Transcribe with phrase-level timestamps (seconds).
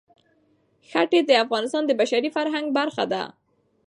[0.89, 3.23] ښتې د افغانستان د بشري فرهنګ برخه ده.